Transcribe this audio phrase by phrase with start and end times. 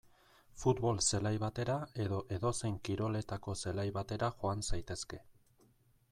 [0.59, 5.21] Futbol zelai batera edo edozein kiroletako zelai batera joan zaitezke.